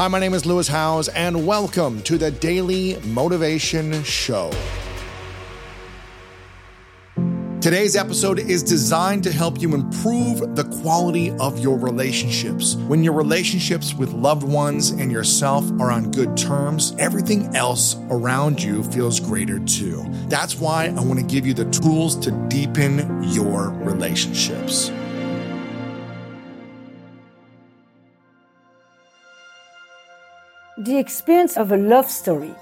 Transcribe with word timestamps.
Hi, 0.00 0.08
my 0.08 0.18
name 0.18 0.32
is 0.32 0.46
Lewis 0.46 0.66
Howes, 0.66 1.08
and 1.08 1.46
welcome 1.46 2.00
to 2.04 2.16
the 2.16 2.30
Daily 2.30 2.98
Motivation 3.04 4.02
Show. 4.02 4.50
Today's 7.60 7.96
episode 7.96 8.38
is 8.38 8.62
designed 8.62 9.24
to 9.24 9.30
help 9.30 9.60
you 9.60 9.74
improve 9.74 10.56
the 10.56 10.64
quality 10.80 11.32
of 11.32 11.58
your 11.58 11.76
relationships. 11.76 12.76
When 12.76 13.04
your 13.04 13.12
relationships 13.12 13.92
with 13.92 14.14
loved 14.14 14.42
ones 14.42 14.88
and 14.88 15.12
yourself 15.12 15.70
are 15.72 15.90
on 15.90 16.10
good 16.12 16.34
terms, 16.34 16.94
everything 16.98 17.54
else 17.54 17.96
around 18.08 18.62
you 18.62 18.82
feels 18.84 19.20
greater 19.20 19.58
too. 19.58 20.02
That's 20.28 20.58
why 20.58 20.86
I 20.86 21.00
want 21.02 21.20
to 21.20 21.26
give 21.26 21.46
you 21.46 21.52
the 21.52 21.66
tools 21.66 22.16
to 22.20 22.30
deepen 22.48 23.22
your 23.24 23.68
relationships. 23.68 24.90
The 30.80 30.98
experience 30.98 31.56
of 31.56 31.72
a 31.72 31.76
love 31.76 32.10
story 32.10 32.54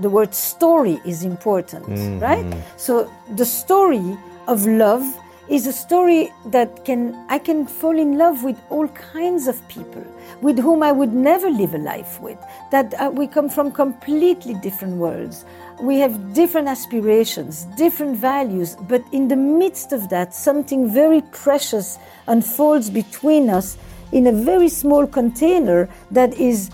the 0.00 0.08
word 0.08 0.34
story 0.34 1.00
is 1.04 1.24
important, 1.24 1.86
mm-hmm. 1.86 2.20
right? 2.20 2.64
So 2.76 3.10
the 3.34 3.44
story 3.44 4.16
of 4.46 4.66
love 4.66 5.04
is 5.48 5.66
a 5.66 5.72
story 5.72 6.30
that 6.46 6.84
can 6.84 7.14
I 7.30 7.38
can 7.38 7.66
fall 7.66 7.98
in 7.98 8.18
love 8.18 8.44
with 8.44 8.56
all 8.68 8.86
kinds 8.88 9.48
of 9.48 9.56
people 9.68 10.04
with 10.42 10.58
whom 10.58 10.82
I 10.82 10.92
would 10.92 11.12
never 11.14 11.50
live 11.50 11.74
a 11.74 11.78
life 11.78 12.20
with. 12.20 12.38
That 12.70 12.94
uh, 13.00 13.10
we 13.12 13.26
come 13.26 13.48
from 13.48 13.72
completely 13.72 14.54
different 14.54 14.96
worlds. 14.96 15.44
We 15.80 15.98
have 15.98 16.34
different 16.34 16.68
aspirations, 16.68 17.64
different 17.76 18.16
values, 18.16 18.76
but 18.88 19.02
in 19.10 19.28
the 19.28 19.36
midst 19.36 19.92
of 19.92 20.10
that, 20.10 20.34
something 20.34 20.92
very 20.92 21.22
precious 21.32 21.98
unfolds 22.26 22.90
between 22.90 23.48
us 23.48 23.78
in 24.12 24.26
a 24.26 24.32
very 24.32 24.68
small 24.68 25.06
container 25.06 25.88
that 26.10 26.34
is 26.34 26.70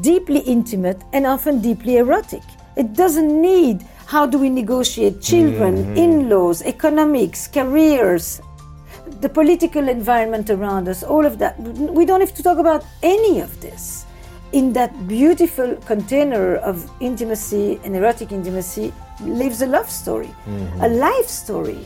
deeply 0.00 0.40
intimate 0.40 1.02
and 1.12 1.26
often 1.26 1.60
deeply 1.60 1.96
erotic. 1.96 2.42
It 2.76 2.94
doesn't 2.94 3.40
need 3.40 3.84
how 4.06 4.24
do 4.24 4.38
we 4.38 4.48
negotiate 4.48 5.20
children, 5.20 5.76
mm-hmm. 5.76 5.96
in 5.96 6.28
laws, 6.28 6.62
economics, 6.62 7.46
careers, 7.46 8.40
the 9.20 9.28
political 9.28 9.88
environment 9.88 10.48
around 10.50 10.88
us, 10.88 11.02
all 11.02 11.26
of 11.26 11.38
that. 11.38 11.58
We 11.60 12.06
don't 12.06 12.20
have 12.20 12.34
to 12.34 12.42
talk 12.42 12.58
about 12.58 12.84
any 13.02 13.40
of 13.40 13.60
this. 13.60 14.06
In 14.52 14.72
that 14.72 15.06
beautiful 15.06 15.76
container 15.86 16.56
of 16.56 16.90
intimacy 17.00 17.78
and 17.84 17.94
erotic 17.94 18.32
intimacy 18.32 18.94
lives 19.20 19.60
a 19.60 19.66
love 19.66 19.90
story. 19.90 20.30
Mm-hmm. 20.46 20.80
A 20.80 20.88
life 20.88 21.28
story 21.28 21.84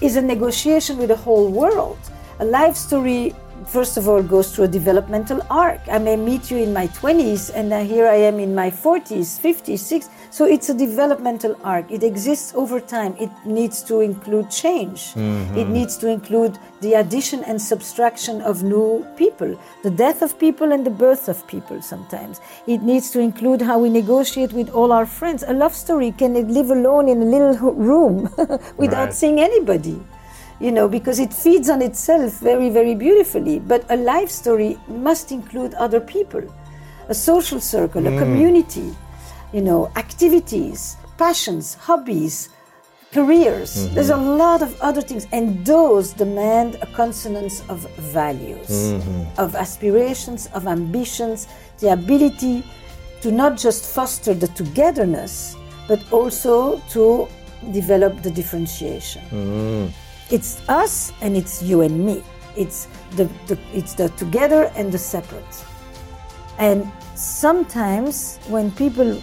is 0.00 0.16
a 0.16 0.22
negotiation 0.22 0.98
with 0.98 1.08
the 1.08 1.16
whole 1.16 1.48
world. 1.48 1.98
A 2.40 2.44
life 2.44 2.76
story 2.76 3.34
first 3.66 3.96
of 3.96 4.08
all 4.08 4.22
goes 4.22 4.54
through 4.54 4.64
a 4.64 4.68
developmental 4.68 5.40
arc. 5.50 5.80
I 5.90 5.98
may 5.98 6.16
meet 6.16 6.50
you 6.50 6.58
in 6.58 6.72
my 6.72 6.88
20s 6.88 7.50
and 7.54 7.72
here 7.88 8.06
I 8.06 8.16
am 8.16 8.38
in 8.38 8.54
my 8.54 8.70
40s, 8.70 9.40
50s, 9.40 9.80
60s. 9.80 10.08
So 10.30 10.46
it's 10.46 10.68
a 10.68 10.74
developmental 10.74 11.56
arc. 11.62 11.90
It 11.90 12.02
exists 12.02 12.54
over 12.54 12.80
time. 12.80 13.14
It 13.20 13.30
needs 13.44 13.82
to 13.84 14.00
include 14.00 14.50
change. 14.50 15.14
Mm-hmm. 15.14 15.58
It 15.58 15.68
needs 15.68 15.96
to 15.98 16.08
include 16.08 16.58
the 16.80 16.94
addition 16.94 17.44
and 17.44 17.60
subtraction 17.60 18.40
of 18.40 18.62
new 18.62 19.06
people, 19.16 19.58
the 19.82 19.90
death 19.90 20.22
of 20.22 20.38
people 20.38 20.72
and 20.72 20.86
the 20.86 20.90
birth 20.90 21.28
of 21.28 21.46
people 21.46 21.82
sometimes. 21.82 22.40
It 22.66 22.82
needs 22.82 23.10
to 23.10 23.20
include 23.20 23.60
how 23.60 23.78
we 23.78 23.90
negotiate 23.90 24.52
with 24.52 24.70
all 24.70 24.92
our 24.92 25.06
friends. 25.06 25.44
A 25.46 25.52
love 25.52 25.74
story 25.74 26.12
can 26.12 26.34
live 26.52 26.70
alone 26.70 27.08
in 27.08 27.22
a 27.22 27.24
little 27.24 27.72
room 27.72 28.22
without 28.76 29.06
right. 29.06 29.14
seeing 29.14 29.40
anybody 29.40 30.00
you 30.62 30.70
know, 30.70 30.88
because 30.88 31.18
it 31.18 31.34
feeds 31.34 31.68
on 31.68 31.82
itself 31.82 32.38
very, 32.38 32.70
very 32.70 32.94
beautifully. 32.94 33.58
But 33.58 33.84
a 33.90 33.96
life 33.96 34.30
story 34.30 34.78
must 34.86 35.32
include 35.32 35.74
other 35.74 36.00
people, 36.00 36.42
a 37.08 37.14
social 37.14 37.58
circle, 37.58 38.02
mm. 38.02 38.16
a 38.16 38.18
community, 38.20 38.94
you 39.52 39.60
know, 39.60 39.90
activities, 39.96 40.96
passions, 41.18 41.74
hobbies, 41.74 42.48
careers. 43.10 43.70
Mm-hmm. 43.74 43.94
There's 43.94 44.10
a 44.10 44.16
lot 44.16 44.62
of 44.62 44.80
other 44.80 45.02
things, 45.02 45.26
and 45.32 45.66
those 45.66 46.12
demand 46.12 46.76
a 46.80 46.86
consonance 46.86 47.68
of 47.68 47.80
values, 47.98 48.68
mm-hmm. 48.68 49.40
of 49.40 49.56
aspirations, 49.56 50.46
of 50.54 50.68
ambitions, 50.68 51.48
the 51.80 51.92
ability 51.92 52.62
to 53.20 53.32
not 53.32 53.58
just 53.58 53.92
foster 53.92 54.32
the 54.32 54.46
togetherness, 54.48 55.56
but 55.88 56.00
also 56.12 56.80
to 56.90 57.26
develop 57.72 58.22
the 58.22 58.30
differentiation. 58.30 59.22
Mm. 59.30 59.92
It's 60.30 60.66
us 60.68 61.12
and 61.20 61.36
it's 61.36 61.62
you 61.62 61.82
and 61.82 62.04
me. 62.04 62.22
It's 62.56 62.86
the, 63.16 63.24
the, 63.46 63.58
it's 63.72 63.94
the 63.94 64.08
together 64.10 64.70
and 64.76 64.92
the 64.92 64.98
separate. 64.98 65.64
And 66.58 66.90
sometimes 67.14 68.38
when 68.48 68.70
people 68.72 69.20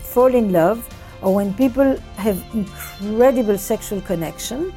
fall 0.00 0.34
in 0.34 0.52
love 0.52 0.88
or 1.22 1.34
when 1.34 1.54
people 1.54 1.96
have 2.16 2.42
incredible 2.54 3.58
sexual 3.58 4.00
connection, 4.00 4.72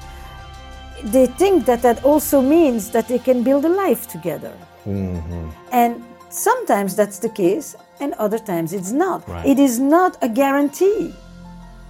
they 1.04 1.28
think 1.28 1.66
that 1.66 1.82
that 1.82 2.04
also 2.04 2.42
means 2.42 2.90
that 2.92 3.08
they 3.08 3.20
can 3.20 3.44
build 3.44 3.66
a 3.66 3.70
life 3.70 4.08
together. 4.08 4.54
Mm-hmm. 4.86 5.50
And 5.72 6.04
sometimes 6.30 6.96
that's 6.96 7.20
the 7.20 7.30
case, 7.30 7.76
and 8.00 8.14
other 8.14 8.40
times 8.40 8.74
it's 8.74 8.92
not. 8.92 9.28
Right. 9.28 9.46
It 9.46 9.60
is 9.60 9.80
not 9.80 10.18
a 10.22 10.30
guarantee. 10.30 11.14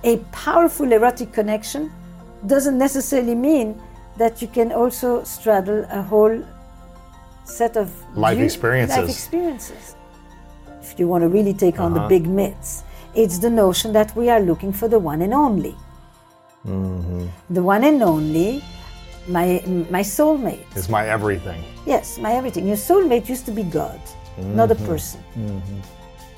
A 0.03 0.17
powerful 0.31 0.91
erotic 0.91 1.31
connection 1.31 1.91
doesn't 2.45 2.77
necessarily 2.77 3.35
mean 3.35 3.81
that 4.17 4.41
you 4.41 4.47
can 4.47 4.71
also 4.71 5.23
straddle 5.23 5.85
a 5.89 6.01
whole 6.01 6.43
set 7.43 7.77
of 7.77 7.91
life 8.15 8.37
experiences. 8.37 8.97
Life 8.97 9.09
experiences. 9.09 9.95
If 10.81 10.99
you 10.99 11.07
want 11.07 11.23
to 11.23 11.29
really 11.29 11.53
take 11.53 11.79
on 11.79 11.93
uh-huh. 11.93 12.03
the 12.03 12.09
big 12.09 12.27
myths, 12.27 12.83
it's 13.15 13.39
the 13.39 13.49
notion 13.49 13.93
that 13.93 14.15
we 14.15 14.29
are 14.29 14.39
looking 14.39 14.71
for 14.71 14.87
the 14.87 14.99
one 14.99 15.21
and 15.21 15.33
only. 15.33 15.75
Mm-hmm. 16.65 17.27
The 17.53 17.63
one 17.63 17.83
and 17.83 18.03
only, 18.03 18.63
my 19.27 19.63
my 19.89 20.01
soulmate. 20.01 20.75
Is 20.75 20.89
my 20.89 21.07
everything. 21.07 21.63
Yes, 21.85 22.17
my 22.17 22.33
everything. 22.33 22.67
Your 22.67 22.77
soulmate 22.77 23.29
used 23.29 23.45
to 23.45 23.51
be 23.51 23.63
God, 23.63 23.99
mm-hmm. 23.99 24.55
not 24.55 24.71
a 24.71 24.75
mm-hmm. 24.75 24.85
person. 24.85 25.23
Mm-hmm. 25.35 25.79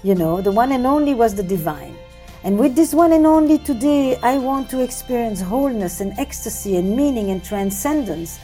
You 0.03 0.15
know, 0.15 0.41
the 0.41 0.51
one 0.51 0.71
and 0.71 0.85
only 0.85 1.13
was 1.13 1.35
the 1.35 1.43
divine. 1.43 1.95
And 2.43 2.57
with 2.57 2.75
this 2.75 2.93
one 2.93 3.11
and 3.11 3.25
only 3.25 3.57
today, 3.57 4.17
I 4.23 4.37
want 4.37 4.69
to 4.69 4.81
experience 4.81 5.41
wholeness 5.41 5.99
and 5.99 6.17
ecstasy 6.17 6.77
and 6.77 6.95
meaning 6.95 7.31
and 7.31 7.43
transcendence. 7.43 8.39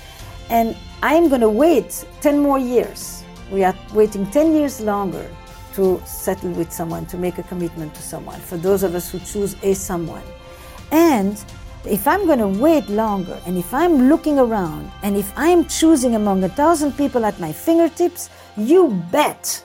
And 0.49 0.75
I'm 1.01 1.29
going 1.29 1.41
to 1.41 1.49
wait 1.49 2.05
10 2.21 2.39
more 2.39 2.59
years. 2.59 3.23
We 3.51 3.63
are 3.63 3.75
waiting 3.93 4.29
10 4.29 4.53
years 4.53 4.81
longer 4.81 5.29
to 5.75 6.01
settle 6.05 6.51
with 6.51 6.71
someone, 6.71 7.05
to 7.07 7.17
make 7.17 7.37
a 7.37 7.43
commitment 7.43 7.93
to 7.95 8.01
someone, 8.01 8.39
for 8.39 8.57
those 8.57 8.83
of 8.83 8.95
us 8.95 9.11
who 9.11 9.19
choose 9.19 9.55
a 9.63 9.73
someone. 9.73 10.23
And 10.91 11.43
if 11.85 12.07
I'm 12.07 12.25
going 12.25 12.39
to 12.39 12.47
wait 12.47 12.89
longer, 12.89 13.39
and 13.45 13.57
if 13.57 13.73
I'm 13.73 14.09
looking 14.09 14.39
around, 14.39 14.91
and 15.03 15.15
if 15.15 15.31
I'm 15.37 15.65
choosing 15.65 16.15
among 16.15 16.43
a 16.43 16.49
thousand 16.49 16.93
people 16.93 17.25
at 17.25 17.39
my 17.39 17.51
fingertips, 17.51 18.29
you 18.57 18.89
bet 19.11 19.64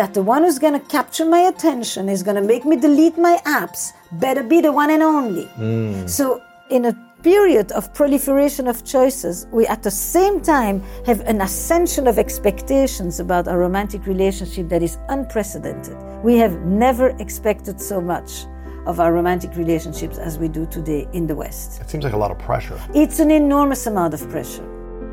that 0.00 0.14
the 0.14 0.22
one 0.22 0.44
who's 0.44 0.58
going 0.58 0.72
to 0.72 0.86
capture 0.88 1.26
my 1.26 1.40
attention 1.52 2.08
is 2.08 2.22
going 2.22 2.34
to 2.34 2.46
make 2.52 2.64
me 2.64 2.74
delete 2.74 3.18
my 3.18 3.38
apps 3.44 3.92
better 4.12 4.42
be 4.42 4.58
the 4.62 4.72
one 4.72 4.88
and 4.88 5.02
only. 5.02 5.44
Mm. 5.58 6.08
So, 6.08 6.42
in 6.70 6.86
a 6.86 6.94
period 7.22 7.70
of 7.72 7.92
proliferation 7.92 8.66
of 8.66 8.82
choices, 8.82 9.46
we 9.52 9.66
at 9.66 9.82
the 9.82 9.90
same 9.90 10.40
time 10.40 10.82
have 11.04 11.20
an 11.32 11.42
ascension 11.42 12.06
of 12.06 12.18
expectations 12.18 13.20
about 13.20 13.46
a 13.46 13.54
romantic 13.54 14.06
relationship 14.06 14.70
that 14.70 14.82
is 14.82 14.96
unprecedented. 15.10 15.98
We 16.24 16.38
have 16.38 16.54
never 16.62 17.10
expected 17.24 17.78
so 17.78 18.00
much 18.00 18.46
of 18.86 19.00
our 19.00 19.12
romantic 19.12 19.54
relationships 19.54 20.16
as 20.16 20.38
we 20.38 20.48
do 20.48 20.64
today 20.64 21.08
in 21.12 21.26
the 21.26 21.34
West. 21.34 21.78
It 21.82 21.90
seems 21.90 22.04
like 22.04 22.14
a 22.14 22.22
lot 22.24 22.30
of 22.30 22.38
pressure. 22.38 22.80
It's 22.94 23.18
an 23.18 23.30
enormous 23.30 23.86
amount 23.86 24.14
of 24.14 24.26
pressure. 24.30 24.66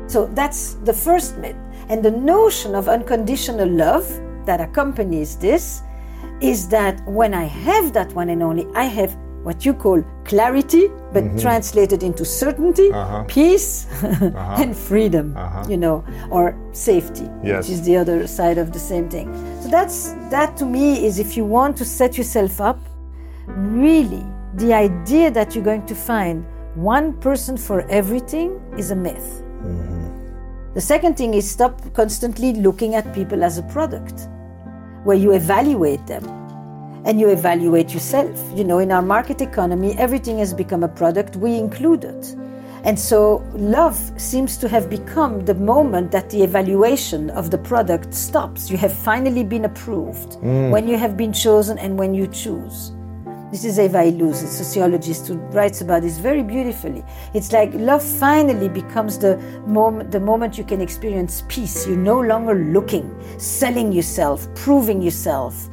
So 0.06 0.30
that's 0.32 0.76
the 0.88 0.94
first 0.94 1.36
myth. 1.36 1.56
And 1.90 2.02
the 2.02 2.10
notion 2.10 2.74
of 2.74 2.88
unconditional 2.88 3.68
love 3.68 4.08
that 4.48 4.60
accompanies 4.60 5.36
this 5.36 5.82
is 6.40 6.68
that 6.68 6.96
when 7.06 7.34
I 7.34 7.44
have 7.44 7.92
that 7.92 8.12
one 8.14 8.30
and 8.30 8.42
only, 8.42 8.66
I 8.74 8.84
have 8.84 9.14
what 9.42 9.64
you 9.64 9.74
call 9.74 10.02
clarity, 10.24 10.88
but 11.12 11.22
mm-hmm. 11.24 11.38
translated 11.38 12.02
into 12.02 12.24
certainty, 12.24 12.90
uh-huh. 12.90 13.24
peace, 13.28 13.86
uh-huh. 14.02 14.62
and 14.62 14.76
freedom, 14.76 15.36
uh-huh. 15.36 15.64
you 15.68 15.76
know, 15.76 16.04
or 16.30 16.56
safety, 16.72 17.28
yes. 17.44 17.64
which 17.68 17.74
is 17.74 17.82
the 17.84 17.96
other 17.96 18.26
side 18.26 18.58
of 18.58 18.72
the 18.72 18.78
same 18.78 19.08
thing. 19.08 19.28
So 19.62 19.68
that's 19.68 20.12
that 20.30 20.56
to 20.56 20.64
me 20.64 21.06
is 21.06 21.18
if 21.18 21.36
you 21.36 21.44
want 21.44 21.76
to 21.76 21.84
set 21.84 22.16
yourself 22.18 22.60
up, 22.60 22.80
really, 23.46 24.24
the 24.54 24.72
idea 24.72 25.30
that 25.30 25.54
you're 25.54 25.64
going 25.64 25.86
to 25.86 25.94
find 25.94 26.44
one 26.74 27.12
person 27.20 27.56
for 27.56 27.82
everything 27.88 28.60
is 28.76 28.90
a 28.90 28.96
myth. 28.96 29.42
Mm-hmm. 29.62 30.74
The 30.74 30.80
second 30.80 31.16
thing 31.16 31.34
is 31.34 31.50
stop 31.50 31.80
constantly 31.94 32.52
looking 32.54 32.94
at 32.94 33.12
people 33.14 33.44
as 33.44 33.58
a 33.58 33.62
product 33.64 34.28
where 35.04 35.16
you 35.16 35.32
evaluate 35.32 36.06
them 36.06 36.24
and 37.04 37.18
you 37.20 37.28
evaluate 37.28 37.94
yourself. 37.94 38.38
You 38.54 38.64
know, 38.64 38.78
in 38.78 38.92
our 38.92 39.02
market 39.02 39.40
economy, 39.40 39.96
everything 39.98 40.38
has 40.38 40.52
become 40.52 40.82
a 40.82 40.88
product, 40.88 41.36
we 41.36 41.56
include 41.56 42.04
it. 42.04 42.36
And 42.84 42.98
so 42.98 43.44
love 43.54 43.96
seems 44.20 44.56
to 44.58 44.68
have 44.68 44.88
become 44.88 45.44
the 45.44 45.54
moment 45.54 46.12
that 46.12 46.30
the 46.30 46.42
evaluation 46.42 47.30
of 47.30 47.50
the 47.50 47.58
product 47.58 48.14
stops. 48.14 48.70
You 48.70 48.76
have 48.78 48.92
finally 48.92 49.44
been 49.44 49.64
approved 49.64 50.32
mm. 50.32 50.70
when 50.70 50.86
you 50.86 50.96
have 50.96 51.16
been 51.16 51.32
chosen 51.32 51.78
and 51.78 51.98
when 51.98 52.14
you 52.14 52.26
choose. 52.28 52.92
This 53.50 53.64
is 53.64 53.78
Eva 53.78 54.00
Illouz, 54.00 54.44
a 54.44 54.46
sociologist 54.46 55.26
who 55.28 55.36
writes 55.56 55.80
about 55.80 56.02
this 56.02 56.18
very 56.18 56.42
beautifully. 56.42 57.02
It's 57.32 57.50
like 57.50 57.72
love 57.72 58.02
finally 58.02 58.68
becomes 58.68 59.18
the 59.18 59.38
moment, 59.66 60.10
the 60.10 60.20
moment 60.20 60.58
you 60.58 60.64
can 60.64 60.82
experience 60.82 61.44
peace. 61.48 61.86
You're 61.86 61.96
no 61.96 62.20
longer 62.20 62.54
looking, 62.54 63.10
selling 63.38 63.90
yourself, 63.90 64.46
proving 64.54 65.00
yourself, 65.00 65.70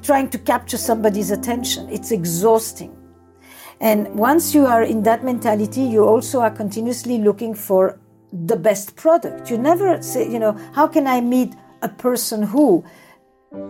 trying 0.00 0.30
to 0.30 0.38
capture 0.38 0.78
somebody's 0.78 1.30
attention. 1.30 1.90
It's 1.90 2.10
exhausting. 2.10 2.96
And 3.82 4.08
once 4.14 4.54
you 4.54 4.64
are 4.64 4.84
in 4.84 5.02
that 5.02 5.22
mentality, 5.22 5.82
you 5.82 6.06
also 6.06 6.40
are 6.40 6.50
continuously 6.50 7.18
looking 7.18 7.52
for 7.52 8.00
the 8.32 8.56
best 8.56 8.96
product. 8.96 9.50
You 9.50 9.58
never 9.58 10.00
say, 10.00 10.26
you 10.26 10.38
know, 10.38 10.58
how 10.72 10.86
can 10.86 11.06
I 11.06 11.20
meet 11.20 11.52
a 11.82 11.88
person 11.90 12.42
who? 12.44 12.82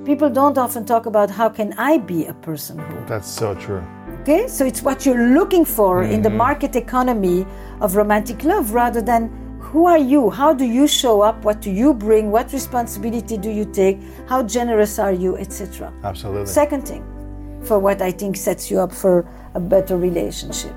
People 0.05 0.29
don't 0.29 0.59
often 0.59 0.85
talk 0.85 1.07
about 1.07 1.31
how 1.31 1.49
can 1.49 1.73
I 1.79 1.97
be 1.97 2.27
a 2.27 2.35
person 2.35 2.79
who. 2.79 3.07
That's 3.07 3.27
so 3.27 3.55
true. 3.55 3.83
Okay, 4.21 4.47
so 4.47 4.67
it's 4.67 4.83
what 4.83 5.07
you're 5.07 5.29
looking 5.29 5.65
for 5.65 6.03
mm-hmm. 6.03 6.13
in 6.13 6.21
the 6.21 6.29
mm-hmm. 6.29 6.37
market 6.37 6.77
economy 6.77 7.47
of 7.81 7.97
romantic 7.97 8.45
love 8.45 8.73
rather 8.75 9.01
than 9.01 9.31
who 9.59 9.87
are 9.87 9.97
you? 9.97 10.29
How 10.29 10.53
do 10.53 10.67
you 10.67 10.87
show 10.87 11.23
up? 11.23 11.45
What 11.47 11.63
do 11.63 11.71
you 11.71 11.95
bring? 11.95 12.31
What 12.31 12.53
responsibility 12.53 13.39
do 13.39 13.49
you 13.49 13.65
take? 13.65 13.99
How 14.29 14.43
generous 14.43 14.99
are 14.99 15.13
you, 15.13 15.39
etc. 15.39 15.91
Absolutely. 16.05 16.47
Second 16.47 16.87
thing, 16.87 17.03
for 17.65 17.79
what 17.79 18.03
I 18.03 18.11
think 18.11 18.37
sets 18.37 18.71
you 18.71 18.81
up 18.81 18.93
for 18.93 19.27
a 19.55 19.61
better 19.61 19.97
relationship. 19.97 20.75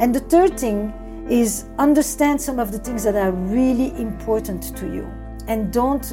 And 0.00 0.14
the 0.14 0.20
third 0.20 0.60
thing 0.60 0.92
is 1.30 1.64
understand 1.78 2.42
some 2.42 2.58
of 2.58 2.72
the 2.72 2.78
things 2.78 3.04
that 3.04 3.16
are 3.16 3.32
really 3.32 3.98
important 3.98 4.76
to 4.76 4.86
you 4.92 5.10
and 5.48 5.72
don't 5.72 6.12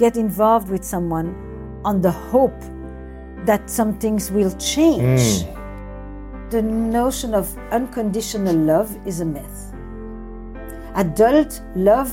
get 0.00 0.16
involved 0.16 0.70
with 0.70 0.82
someone 0.82 1.28
on 1.84 2.00
the 2.00 2.10
hope 2.10 2.60
that 3.44 3.68
some 3.68 3.92
things 3.98 4.30
will 4.30 4.50
change. 4.56 5.20
Mm. 5.20 6.50
The 6.50 6.62
notion 6.62 7.34
of 7.34 7.56
unconditional 7.70 8.56
love 8.56 8.90
is 9.06 9.20
a 9.20 9.26
myth. 9.26 9.74
Adult 10.94 11.62
love 11.76 12.10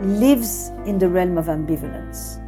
lives 0.00 0.72
in 0.84 0.98
the 0.98 1.08
realm 1.08 1.38
of 1.38 1.46
ambivalence, 1.46 2.42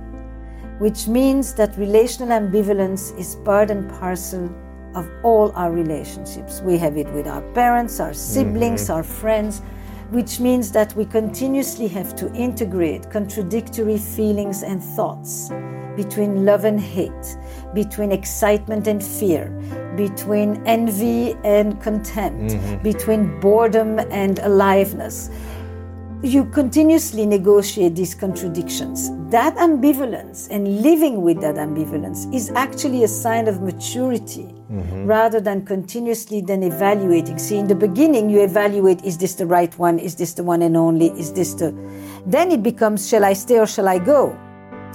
which 0.81 1.07
means 1.07 1.55
that 1.55 1.77
relational 1.79 2.39
ambivalence 2.41 3.17
is 3.19 3.37
part 3.45 3.71
and 3.71 3.89
parcel 4.01 4.53
of 4.95 5.09
all 5.23 5.53
our 5.53 5.71
relationships. 5.71 6.61
We 6.61 6.77
have 6.79 6.97
it 6.97 7.09
with 7.13 7.27
our 7.29 7.43
parents, 7.53 8.01
our 8.01 8.13
siblings, 8.13 8.83
mm-hmm. 8.83 8.93
our 8.93 9.03
friends, 9.05 9.63
which 10.11 10.41
means 10.41 10.73
that 10.73 10.95
we 10.97 11.05
continuously 11.05 11.89
have 11.89 12.17
to 12.17 12.33
integrate 12.35 13.11
contradictory 13.11 13.99
feelings 13.99 14.63
and 14.63 14.83
thoughts 14.83 15.51
between 15.97 16.45
love 16.45 16.65
and 16.65 16.81
hate, 16.81 17.37
between 17.75 18.13
excitement 18.13 18.87
and 18.87 19.03
fear, 19.05 19.51
between 19.97 20.65
envy 20.65 21.35
and 21.43 21.81
contempt, 21.83 22.53
mm-hmm. 22.53 22.83
between 22.85 23.41
boredom 23.41 23.99
and 24.11 24.39
aliveness 24.39 25.29
you 26.23 26.45
continuously 26.47 27.25
negotiate 27.27 27.95
these 27.95 28.15
contradictions. 28.15 29.11
That 29.31 29.55
ambivalence 29.57 30.49
and 30.51 30.83
living 30.83 31.23
with 31.23 31.41
that 31.43 31.55
ambivalence 31.55 32.33
is 32.35 32.51
actually 32.51 33.05
a 33.05 33.09
sign 33.09 33.47
of 33.47 33.63
maturity 33.63 34.53
mm-hmm. 34.71 35.07
rather 35.07 35.41
than 35.41 35.65
continuously 35.65 36.41
then 36.41 36.65
evaluating. 36.65 37.39
See, 37.39 37.59
in 37.59 37.69
the 37.69 37.75
beginning, 37.75 38.31
you 38.31 38.43
evaluate 38.43 39.05
is 39.05 39.17
this 39.17 39.35
the 39.37 39.47
right 39.47 39.77
one? 39.79 40.01
Is 40.01 40.17
this 40.17 40.35
the 40.35 40.43
one 40.43 40.63
and 40.63 40.77
only? 40.77 41.11
Is 41.11 41.33
this 41.33 41.55
the. 41.55 41.73
Then 42.27 42.51
it 42.51 42.65
becomes 42.65 43.09
shall 43.09 43.25
I 43.25 43.35
stay 43.35 43.61
or 43.61 43.67
shall 43.67 43.87
I 43.87 43.99
go? 43.99 44.37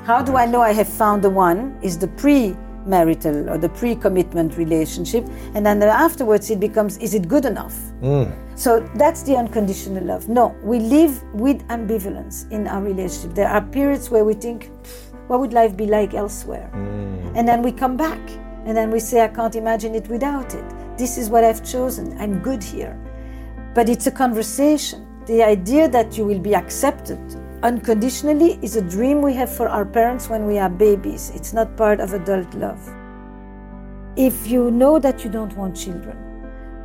How 0.04 0.22
do 0.22 0.36
I 0.36 0.46
know 0.46 0.62
I 0.62 0.74
have 0.74 0.90
found 0.90 1.24
the 1.24 1.30
one? 1.30 1.80
Is 1.82 1.98
the 1.98 2.10
pre 2.10 2.54
marital 2.86 3.50
or 3.50 3.58
the 3.58 3.70
pre 3.70 3.96
commitment 3.96 4.58
relationship. 4.58 5.26
And 5.56 5.66
then 5.66 5.82
afterwards, 5.84 6.50
it 6.50 6.60
becomes 6.60 6.98
is 6.98 7.14
it 7.14 7.28
good 7.28 7.46
enough? 7.46 7.76
Mm. 8.02 8.34
So 8.56 8.80
that's 8.96 9.24
the 9.24 9.36
unconditional 9.36 10.04
love. 10.04 10.30
No, 10.30 10.56
we 10.62 10.80
live 10.80 11.24
with 11.34 11.66
ambivalence 11.68 12.50
in 12.52 12.68
our 12.68 12.82
relationship. 12.82 13.36
There 13.36 13.50
are 13.50 13.62
periods 13.62 14.10
where 14.10 14.26
we 14.26 14.34
think, 14.34 14.70
what 15.28 15.40
would 15.40 15.54
life 15.54 15.76
be 15.76 15.86
like 15.86 16.14
elsewhere? 16.14 16.70
Mm. 16.74 17.34
And 17.36 17.48
then 17.48 17.62
we 17.62 17.72
come 17.72 17.98
back 17.98 18.20
and 18.66 18.78
then 18.78 18.92
we 18.92 19.00
say, 19.00 19.24
I 19.24 19.28
can't 19.28 19.56
imagine 19.56 19.96
it 19.96 20.08
without 20.08 20.54
it. 20.54 20.98
This 20.98 21.18
is 21.18 21.30
what 21.30 21.44
I've 21.44 21.66
chosen. 21.66 22.18
I'm 22.20 22.40
good 22.40 22.64
here. 22.64 22.98
But 23.74 23.90
it's 23.90 24.08
a 24.08 24.12
conversation. 24.12 25.08
The 25.26 25.42
idea 25.42 25.90
that 25.90 26.18
you 26.18 26.26
will 26.26 26.40
be 26.40 26.54
accepted 26.54 27.20
unconditionally 27.64 28.60
is 28.62 28.76
a 28.76 28.82
dream 28.82 29.22
we 29.22 29.34
have 29.34 29.50
for 29.50 29.70
our 29.70 29.86
parents 29.86 30.30
when 30.30 30.46
we 30.46 30.60
are 30.60 30.70
babies. 30.70 31.32
It's 31.34 31.54
not 31.54 31.76
part 31.78 32.02
of 32.02 32.14
adult 32.14 32.54
love. 32.54 32.82
If 34.18 34.48
you 34.48 34.70
know 34.70 35.00
that 35.00 35.24
you 35.24 35.30
don't 35.32 35.56
want 35.58 35.76
children, 35.76 36.18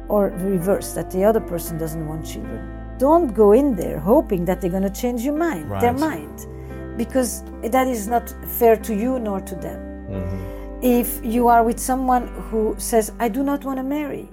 or 0.08 0.30
the 0.30 0.44
reverse, 0.44 0.92
that 0.92 1.10
the 1.10 1.24
other 1.24 1.40
person 1.40 1.76
doesn't 1.76 2.06
want 2.06 2.24
children, 2.24 2.96
don't 2.96 3.34
go 3.34 3.52
in 3.52 3.74
there 3.74 3.98
hoping 3.98 4.44
that 4.46 4.60
they're 4.60 4.70
going 4.70 4.82
to 4.82 4.90
change 4.90 5.22
your 5.22 5.36
mind, 5.36 5.68
right. 5.68 5.80
their 5.80 5.92
mind, 5.92 6.46
because 6.96 7.42
that 7.62 7.86
is 7.86 8.06
not 8.06 8.32
fair 8.46 8.76
to 8.76 8.94
you 8.94 9.18
nor 9.18 9.40
to 9.40 9.54
them. 9.56 9.80
Mm-hmm. 10.08 10.82
If 10.82 11.20
you 11.24 11.48
are 11.48 11.64
with 11.64 11.78
someone 11.78 12.28
who 12.50 12.76
says, 12.78 13.12
I 13.18 13.28
do 13.28 13.42
not 13.42 13.64
want 13.64 13.78
to 13.78 13.82
marry, 13.82 14.28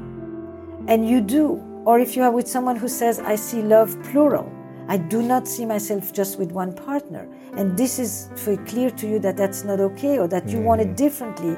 and 0.87 1.09
you 1.09 1.21
do, 1.21 1.61
or 1.85 1.99
if 1.99 2.15
you 2.15 2.21
are 2.21 2.31
with 2.31 2.47
someone 2.47 2.75
who 2.75 2.87
says, 2.87 3.19
I 3.19 3.35
see 3.35 3.61
love 3.63 3.97
plural, 4.03 4.51
I 4.87 4.97
do 4.97 5.21
not 5.21 5.47
see 5.47 5.65
myself 5.65 6.13
just 6.13 6.37
with 6.37 6.51
one 6.51 6.73
partner. 6.73 7.27
And 7.53 7.77
this 7.77 7.97
is 7.97 8.29
for 8.35 8.55
clear 8.65 8.91
to 8.91 9.07
you 9.07 9.19
that 9.19 9.37
that's 9.37 9.63
not 9.63 9.79
okay 9.79 10.19
or 10.19 10.27
that 10.27 10.47
you 10.47 10.59
mm. 10.59 10.63
want 10.63 10.81
it 10.81 10.89
mm. 10.89 10.95
differently. 10.95 11.57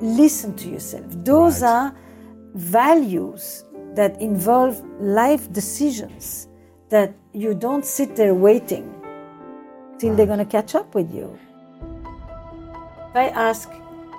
Listen 0.00 0.54
to 0.56 0.68
yourself. 0.68 1.04
Those 1.08 1.62
right. 1.62 1.68
are 1.68 1.96
values 2.54 3.64
that 3.94 4.20
involve 4.20 4.82
life 5.00 5.52
decisions 5.52 6.48
that 6.88 7.14
you 7.32 7.54
don't 7.54 7.84
sit 7.84 8.16
there 8.16 8.34
waiting 8.34 8.92
till 9.98 10.10
right. 10.10 10.16
they're 10.16 10.26
going 10.26 10.38
to 10.38 10.44
catch 10.44 10.74
up 10.74 10.94
with 10.94 11.12
you. 11.14 11.38
I 13.14 13.28
ask 13.28 13.70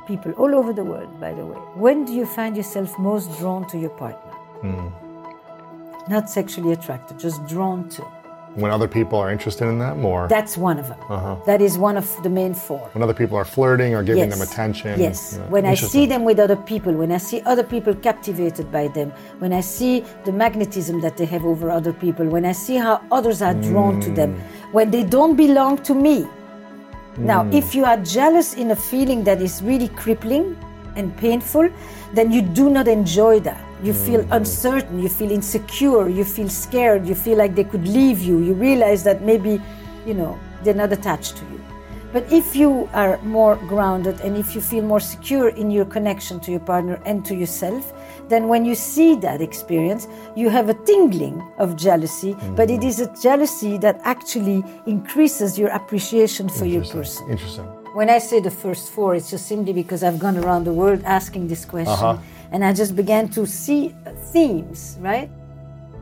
people 0.08 0.32
all 0.34 0.56
over 0.56 0.74
the 0.74 0.84
world, 0.84 1.20
by 1.20 1.34
the 1.34 1.46
way, 1.46 1.58
when 1.76 2.06
do 2.06 2.14
you 2.14 2.26
find 2.26 2.58
yourself 2.58 2.98
most 3.00 3.38
drawn 3.38 3.68
to 3.68 3.78
your 3.78 3.92
partner? 3.92 4.34
Mm. 4.64 6.10
Not 6.10 6.30
sexually 6.30 6.74
attracted, 6.74 7.20
just 7.20 7.46
drawn 7.48 7.88
to 7.90 8.19
when 8.60 8.72
other 8.72 8.88
people 8.88 9.18
are 9.20 9.32
interested 9.32 9.68
in 9.68 9.80
that 9.80 9.98
more. 9.98 10.28
That's 10.28 10.58
one 10.58 10.80
of 10.80 10.88
them. 10.88 11.00
Uh-huh. 11.10 11.36
That 11.46 11.62
is 11.62 11.78
one 11.78 11.98
of 11.98 12.08
the 12.24 12.30
main 12.30 12.54
four. 12.54 12.90
When 12.94 13.04
other 13.04 13.14
people 13.14 13.38
are 13.38 13.46
flirting 13.46 13.96
or 13.96 14.04
giving 14.04 14.30
yes. 14.30 14.38
them 14.38 14.48
attention. 14.48 15.00
Yes. 15.00 15.38
Yeah. 15.38 15.48
When 15.48 15.66
I 15.66 15.76
see 15.76 16.06
them 16.06 16.24
with 16.24 16.40
other 16.40 16.56
people, 16.56 16.94
when 16.94 17.12
I 17.12 17.18
see 17.18 17.42
other 17.42 17.64
people 17.64 17.94
captivated 17.96 18.72
by 18.72 18.88
them, 18.88 19.12
when 19.40 19.54
I 19.54 19.62
see 19.62 20.06
the 20.26 20.32
magnetism 20.32 21.02
that 21.02 21.18
they 21.18 21.26
have 21.26 21.46
over 21.46 21.70
other 21.70 21.94
people, 21.94 22.26
when 22.28 22.46
I 22.46 22.52
see 22.54 22.76
how 22.76 23.02
others 23.12 23.42
are 23.42 23.54
drawn 23.54 24.00
mm. 24.00 24.04
to 24.06 24.12
them, 24.12 24.36
mm. 24.36 24.74
when 24.74 24.92
they 24.92 25.04
don't 25.04 25.36
belong 25.36 25.78
to 25.84 25.94
me. 25.94 26.24
Mm. 26.24 27.18
Now, 27.18 27.50
if 27.52 27.76
you 27.76 27.86
are 27.86 27.98
jealous 27.98 28.54
in 28.54 28.72
a 28.72 28.76
feeling 28.76 29.24
that 29.26 29.42
is 29.42 29.62
really 29.62 29.90
crippling 29.90 30.58
and 31.00 31.16
painful, 31.18 31.70
then 32.14 32.32
you 32.32 32.42
do 32.42 32.70
not 32.70 32.88
enjoy 32.88 33.40
that 33.42 33.60
you 33.84 33.94
feel 33.94 34.26
uncertain, 34.32 35.00
you 35.00 35.10
feel 35.10 35.32
insecure, 35.32 36.10
you 36.10 36.26
feel 36.26 36.50
scared, 36.50 37.08
you 37.08 37.16
feel 37.16 37.38
like 37.38 37.56
they 37.56 37.64
could 37.64 37.88
leave 37.88 38.20
you, 38.20 38.40
you 38.40 38.54
realize 38.54 39.04
that 39.04 39.22
maybe, 39.22 39.62
you 40.06 40.14
know, 40.14 40.38
they're 40.64 40.74
not 40.74 40.92
attached 40.92 41.38
to 41.38 41.46
you. 41.46 41.64
But 42.12 42.32
if 42.32 42.56
you 42.56 42.90
are 42.94 43.22
more 43.22 43.56
grounded 43.56 44.20
and 44.22 44.36
if 44.36 44.56
you 44.56 44.62
feel 44.62 44.84
more 44.84 45.00
secure 45.00 45.50
in 45.50 45.70
your 45.70 45.86
connection 45.86 46.40
to 46.42 46.52
your 46.52 46.60
partner 46.60 47.00
and 47.06 47.24
to 47.26 47.36
yourself, 47.36 47.94
then 48.28 48.48
when 48.48 48.66
you 48.66 48.74
see 48.74 49.16
that 49.18 49.42
experience, 49.42 50.08
you 50.36 50.50
have 50.50 50.70
a 50.70 50.74
tingling 50.74 51.42
of 51.60 51.76
jealousy, 51.76 52.34
mm-hmm. 52.34 52.56
but 52.56 52.72
it 52.72 52.84
is 52.84 53.00
a 53.00 53.16
jealousy 53.22 53.78
that 53.78 54.02
actually 54.04 54.64
increases 54.88 55.58
your 55.58 55.70
appreciation 55.70 56.50
for 56.50 56.66
your 56.66 56.84
person. 56.84 57.30
Interesting. 57.30 57.79
When 57.94 58.10
I 58.10 58.20
say 58.20 58.40
the 58.40 58.52
first 58.52 58.92
four, 58.92 59.16
it's 59.16 59.30
just 59.30 59.48
simply 59.48 59.74
because 59.74 60.04
I've 60.04 60.20
gone 60.20 60.38
around 60.38 60.64
the 60.64 60.74
world 60.74 61.02
asking 61.06 61.48
this 61.48 61.66
question. 61.66 61.94
Uh-huh 61.94 62.18
and 62.52 62.66
I 62.66 62.74
just 62.74 62.96
began 62.96 63.30
to 63.30 63.46
see 63.46 63.96
themes, 64.32 64.98
right? 65.00 65.30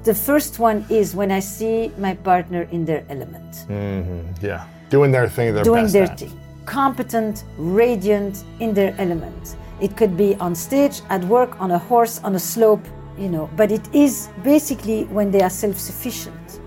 The 0.04 0.14
first 0.14 0.60
one 0.60 0.86
is 0.90 1.16
when 1.16 1.32
I 1.32 1.40
see 1.40 1.92
my 1.98 2.14
partner 2.16 2.64
in 2.72 2.86
their 2.86 3.04
element. 3.10 3.66
Mm-hmm. 3.68 4.46
Yeah, 4.46 4.66
doing 4.90 5.12
their 5.12 5.28
thing, 5.28 5.54
their 5.54 5.64
doing 5.64 5.88
their 5.88 6.04
at. 6.04 6.20
thing, 6.20 6.40
competent, 6.66 7.44
radiant 7.58 8.44
in 8.60 8.74
their 8.74 8.96
element. 8.98 9.58
It 9.82 9.98
could 9.98 10.16
be 10.16 10.36
on 10.36 10.56
stage, 10.56 11.02
at 11.10 11.24
work, 11.26 11.60
on 11.60 11.72
a 11.72 11.78
horse, 11.78 12.20
on 12.24 12.36
a 12.36 12.40
slope, 12.40 12.86
you 13.18 13.30
know. 13.30 13.50
But 13.56 13.72
it 13.72 13.94
is 13.94 14.30
basically 14.44 15.04
when 15.06 15.30
they 15.30 15.42
are 15.42 15.50
self-sufficient, 15.50 16.62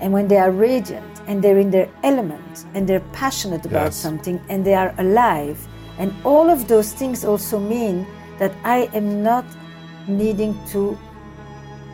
and 0.00 0.12
when 0.12 0.28
they 0.28 0.38
are 0.38 0.52
radiant, 0.52 1.11
and 1.26 1.42
they're 1.42 1.58
in 1.58 1.70
their 1.70 1.88
element, 2.02 2.66
and 2.74 2.88
they're 2.88 3.06
passionate 3.12 3.64
about 3.66 3.86
yes. 3.86 3.96
something, 3.96 4.40
and 4.48 4.64
they 4.64 4.74
are 4.74 4.94
alive. 4.98 5.58
And 5.98 6.12
all 6.24 6.50
of 6.50 6.68
those 6.68 6.92
things 6.92 7.24
also 7.24 7.58
mean 7.58 8.06
that 8.38 8.52
I 8.64 8.90
am 8.94 9.22
not 9.22 9.44
needing 10.08 10.58
to 10.68 10.98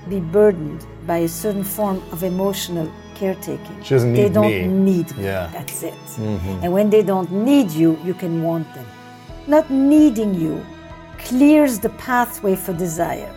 be 0.08 0.20
burdened 0.20 0.86
by 1.06 1.18
a 1.18 1.28
certain 1.28 1.64
form 1.64 2.02
of 2.12 2.22
emotional 2.22 2.90
caretaking. 3.14 3.82
She 3.82 3.94
doesn't 3.94 4.12
need 4.12 4.22
they 4.22 4.28
don't 4.28 4.46
me. 4.46 4.66
need 4.66 5.16
me. 5.16 5.24
Yeah. 5.24 5.50
That's 5.52 5.82
it. 5.82 5.92
Mm-hmm. 5.92 6.62
And 6.62 6.72
when 6.72 6.88
they 6.90 7.02
don't 7.02 7.30
need 7.30 7.70
you, 7.70 7.98
you 8.04 8.14
can 8.14 8.42
want 8.42 8.72
them. 8.74 8.86
Not 9.46 9.70
needing 9.70 10.34
you 10.34 10.64
clears 11.18 11.78
the 11.78 11.90
pathway 11.90 12.54
for 12.54 12.72
desire. 12.72 13.34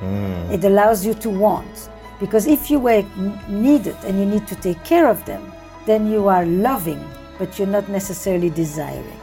Mm. 0.00 0.52
It 0.52 0.64
allows 0.64 1.06
you 1.06 1.14
to 1.14 1.30
want. 1.30 1.88
Because 2.20 2.46
if 2.46 2.70
you 2.70 2.78
were 2.78 3.04
needed 3.48 3.96
and 4.04 4.18
you 4.18 4.26
need 4.26 4.46
to 4.48 4.56
take 4.56 4.82
care 4.84 5.08
of 5.08 5.24
them, 5.24 5.52
then 5.86 6.10
you 6.10 6.28
are 6.28 6.46
loving, 6.46 7.02
but 7.38 7.58
you're 7.58 7.68
not 7.68 7.88
necessarily 7.88 8.50
desiring. 8.50 9.20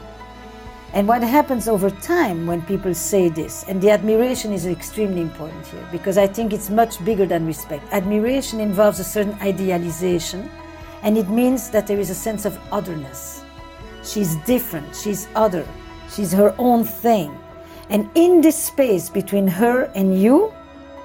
And 0.94 1.08
what 1.08 1.24
happens 1.24 1.70
over 1.70 1.90
time 1.90 2.46
when 2.46 2.62
people 2.64 2.94
say 2.94 3.30
this, 3.30 3.64
and 3.70 3.82
the 3.82 3.90
admiration 3.90 4.52
is 4.52 4.66
extremely 4.66 5.22
important 5.22 5.66
here 5.68 5.88
because 5.90 6.18
I 6.18 6.28
think 6.28 6.52
it's 6.52 6.70
much 6.70 7.04
bigger 7.06 7.26
than 7.26 7.46
respect. 7.46 7.86
Admiration 7.94 8.60
involves 8.60 9.00
a 9.00 9.06
certain 9.06 9.36
idealization, 9.36 10.52
and 11.02 11.18
it 11.18 11.30
means 11.30 11.70
that 11.70 11.88
there 11.88 12.00
is 12.00 12.10
a 12.10 12.16
sense 12.16 12.44
of 12.44 12.60
otherness. 12.74 13.46
She's 14.04 14.36
different, 14.46 14.94
she's 14.94 15.30
other, 15.34 15.66
she's 16.10 16.34
her 16.34 16.54
own 16.58 16.84
thing. 16.84 17.38
And 17.90 18.10
in 18.16 18.42
this 18.42 18.62
space 18.62 19.10
between 19.10 19.48
her 19.48 19.84
and 19.96 20.22
you, 20.22 20.54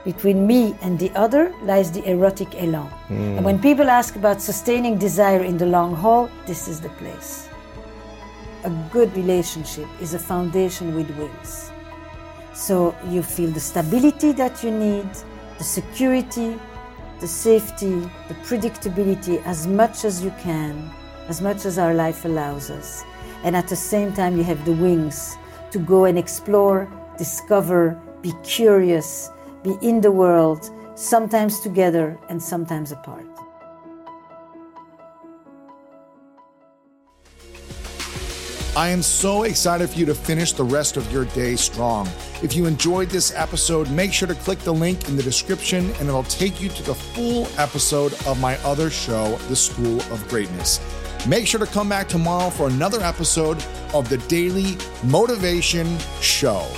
between 0.07 0.47
me 0.47 0.75
and 0.81 0.99
the 0.99 1.11
other, 1.25 1.53
lies 1.63 1.93
the 1.93 2.03
erotic 2.09 2.55
elan. 2.55 2.89
And 3.11 3.45
when 3.45 3.59
people 3.61 3.91
ask 3.91 4.17
about 4.17 4.41
sustaining 4.41 4.97
desire 4.97 5.43
in 5.45 5.59
the 5.59 5.67
long 5.67 5.95
haul, 5.95 6.31
this 6.47 6.69
is 6.69 6.81
the 6.81 6.93
place 7.01 7.47
a 8.67 8.71
good 8.91 9.17
relationship 9.17 9.87
is 10.01 10.13
a 10.13 10.19
foundation 10.19 10.95
with 10.95 11.09
wings. 11.17 11.71
So 12.53 12.97
you 13.09 13.23
feel 13.23 13.51
the 13.51 13.61
stability 13.61 14.33
that 14.33 14.65
you 14.65 14.73
need, 14.73 15.09
the 15.57 15.65
security, 15.65 16.59
the 17.21 17.29
safety, 17.29 18.01
the 18.29 18.35
predictability 18.47 19.41
as 19.45 19.69
much 19.69 20.05
as 20.05 20.23
you 20.23 20.33
can, 20.41 20.91
as 21.29 21.41
much 21.41 21.65
as 21.65 21.79
our 21.79 21.95
life 21.95 22.25
allows 22.25 22.71
us. 22.71 23.05
And 23.45 23.55
at 23.55 23.69
the 23.69 23.77
same 23.77 24.13
time, 24.13 24.37
you 24.37 24.43
have 24.43 24.65
the 24.65 24.73
wings 24.73 25.37
to 25.71 25.79
go 25.79 26.07
and 26.07 26.19
explore, 26.19 26.91
discover, 27.17 27.97
be 28.21 28.33
curious, 28.43 29.31
be 29.67 29.77
in 29.87 30.01
the 30.01 30.13
world, 30.13 30.71
sometimes 30.95 31.61
together 31.61 32.19
and 32.29 32.41
sometimes 32.41 32.93
apart. 32.93 33.27
I 38.77 38.91
am 38.91 39.03
so 39.03 39.45
excited 39.45 39.89
for 39.89 39.99
you 39.99 40.05
to 40.07 40.15
finish 40.15 40.53
the 40.53 40.63
rest 40.63 40.99
of 40.99 41.11
your 41.11 41.25
day 41.25 41.57
strong. 41.57 42.07
If 42.43 42.55
you 42.55 42.67
enjoyed 42.67 43.09
this 43.09 43.35
episode, 43.35 43.91
make 43.91 44.13
sure 44.13 44.29
to 44.29 44.35
click 44.35 44.59
the 44.61 44.75
link 44.75 45.09
in 45.09 45.17
the 45.17 45.23
description 45.23 45.91
and 45.99 46.09
it'll 46.09 46.25
take 46.25 46.61
you 46.61 46.69
to 46.69 46.83
the 46.83 46.95
full 46.95 47.49
episode 47.57 48.13
of 48.27 48.39
my 48.39 48.59
other 48.59 48.91
show, 48.91 49.37
The 49.49 49.57
School 49.57 50.01
of 50.13 50.29
Greatness. 50.29 50.79
Make 51.27 51.47
sure 51.47 51.59
to 51.59 51.67
come 51.67 51.89
back 51.89 52.07
tomorrow 52.07 52.51
for 52.51 52.69
another 52.69 53.01
episode 53.01 53.65
of 53.95 54.11
the 54.11 54.19
Daily 54.29 54.77
Motivation 55.05 55.99
Show. 56.21 56.69